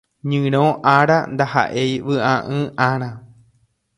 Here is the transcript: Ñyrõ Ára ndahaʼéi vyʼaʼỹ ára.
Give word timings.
Ñyrõ 0.29 0.63
Ára 0.93 1.17
ndahaʼéi 1.33 1.93
vyʼaʼỹ 2.07 2.57
ára. 2.89 3.09